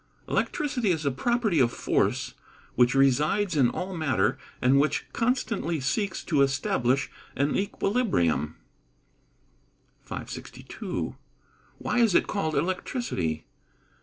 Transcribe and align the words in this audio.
_Electricity 0.27 0.89
is 0.89 1.05
a 1.05 1.11
property 1.11 1.59
of 1.59 1.71
force 1.71 2.33
which 2.73 2.95
resides 2.95 3.55
in 3.55 3.69
all 3.69 3.95
matter, 3.95 4.35
and 4.59 4.79
which 4.79 5.05
constantly 5.13 5.79
seeks 5.79 6.23
to 6.23 6.41
establish 6.41 7.11
an 7.35 7.55
equilibrium. 7.55 8.55
562. 10.01 11.17
_Why 11.79 11.99
is 11.99 12.15
it 12.15 12.25
called 12.25 12.55
electricity? 12.55 13.45